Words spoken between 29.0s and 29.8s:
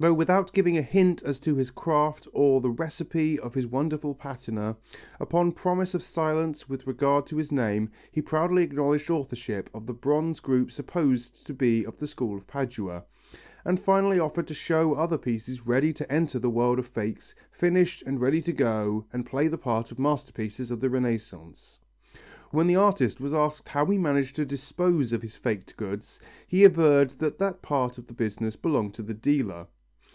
the dealer.